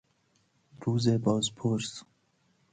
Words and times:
روز 0.81 1.09
بازپرس 1.09 2.03